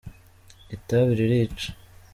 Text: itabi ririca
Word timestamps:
itabi 0.75 1.11
ririca 1.19 1.69